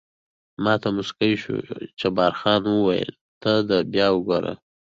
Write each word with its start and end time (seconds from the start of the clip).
ما 0.63 0.73
ته 0.81 0.87
موسکی 0.95 1.33
شو، 1.41 1.55
جبار 1.99 2.33
خان 2.39 2.63
وویل: 2.69 3.11
ده 3.41 3.51
ته 3.69 3.75
بیا 3.91 4.07
وګوره. 4.11 4.53